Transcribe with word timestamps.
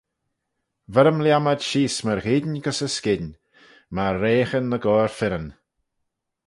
Ver-ym 0.93 1.19
lhiam 1.23 1.45
ad 1.51 1.61
sheese 1.67 1.99
myr 2.05 2.19
eayin 2.25 2.59
gys 2.63 2.79
y 2.87 2.89
skynn, 2.95 3.27
myr 3.95 4.15
reaghyn 4.21 4.69
ny 4.69 4.79
goair 4.83 5.11
fyrryn. 5.17 5.47